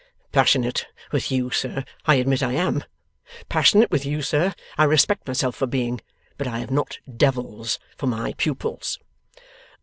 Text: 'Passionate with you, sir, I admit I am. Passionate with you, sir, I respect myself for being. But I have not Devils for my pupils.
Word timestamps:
'Passionate 0.31 0.87
with 1.11 1.31
you, 1.31 1.51
sir, 1.51 1.85
I 2.07 2.15
admit 2.15 2.41
I 2.41 2.53
am. 2.53 2.83
Passionate 3.49 3.91
with 3.91 4.03
you, 4.03 4.23
sir, 4.23 4.55
I 4.75 4.85
respect 4.85 5.27
myself 5.27 5.55
for 5.55 5.67
being. 5.67 6.01
But 6.39 6.47
I 6.47 6.57
have 6.57 6.71
not 6.71 6.97
Devils 7.17 7.77
for 7.97 8.07
my 8.07 8.33
pupils. 8.33 8.97